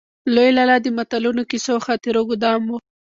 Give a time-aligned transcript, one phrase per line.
[0.33, 2.71] لوی لالا د متلونو، کيسو او خاطرو ګودام و.